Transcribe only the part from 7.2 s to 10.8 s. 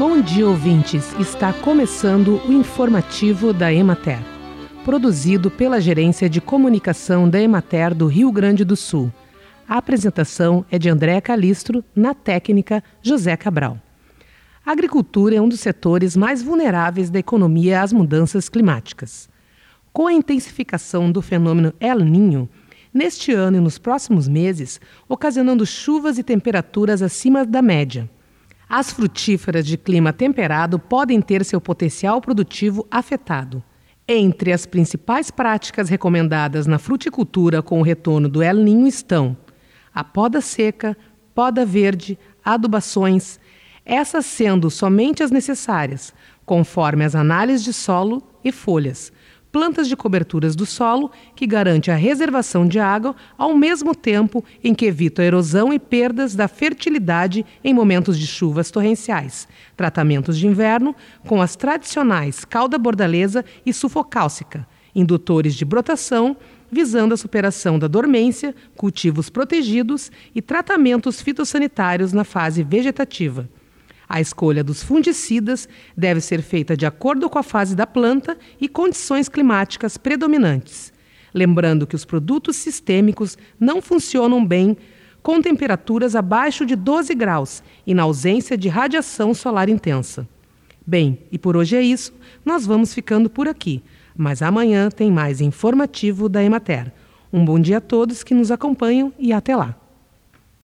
da Emater do Rio Grande do Sul. A apresentação é